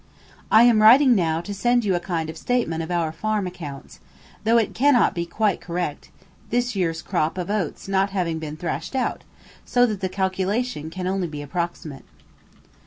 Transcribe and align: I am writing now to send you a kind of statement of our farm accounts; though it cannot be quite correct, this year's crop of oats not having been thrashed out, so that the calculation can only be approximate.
I 0.49 0.63
am 0.63 0.81
writing 0.81 1.13
now 1.13 1.41
to 1.41 1.53
send 1.53 1.85
you 1.85 1.93
a 1.93 1.99
kind 1.99 2.31
of 2.31 2.35
statement 2.35 2.81
of 2.81 2.89
our 2.89 3.11
farm 3.11 3.45
accounts; 3.45 3.99
though 4.45 4.57
it 4.57 4.73
cannot 4.73 5.13
be 5.13 5.27
quite 5.27 5.61
correct, 5.61 6.09
this 6.49 6.75
year's 6.75 7.03
crop 7.03 7.37
of 7.37 7.51
oats 7.51 7.87
not 7.87 8.09
having 8.09 8.39
been 8.39 8.57
thrashed 8.57 8.95
out, 8.95 9.23
so 9.63 9.85
that 9.85 10.01
the 10.01 10.09
calculation 10.09 10.89
can 10.89 11.05
only 11.05 11.27
be 11.27 11.43
approximate. 11.43 12.05